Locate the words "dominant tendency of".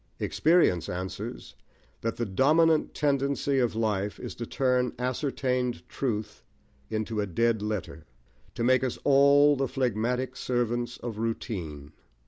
2.25-3.75